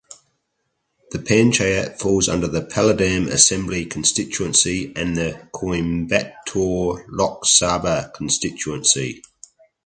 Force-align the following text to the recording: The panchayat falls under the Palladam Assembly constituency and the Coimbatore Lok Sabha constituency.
The 1.11 1.19
panchayat 1.19 1.99
falls 1.99 2.27
under 2.27 2.47
the 2.47 2.63
Palladam 2.63 3.27
Assembly 3.27 3.85
constituency 3.85 4.91
and 4.95 5.15
the 5.15 5.47
Coimbatore 5.53 7.05
Lok 7.07 7.43
Sabha 7.45 8.11
constituency. 8.11 9.21